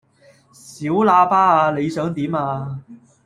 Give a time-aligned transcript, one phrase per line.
[0.51, 1.77] 小喇叭呀！
[1.77, 2.79] 你想點呀